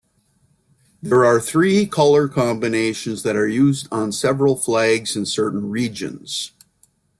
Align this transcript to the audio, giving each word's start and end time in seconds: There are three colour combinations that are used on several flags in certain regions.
There 1.03 1.25
are 1.25 1.39
three 1.39 1.85
colour 1.85 2.27
combinations 2.27 3.21
that 3.21 3.35
are 3.35 3.47
used 3.47 3.87
on 3.91 4.11
several 4.11 4.55
flags 4.55 5.15
in 5.15 5.27
certain 5.27 5.69
regions. 5.69 6.53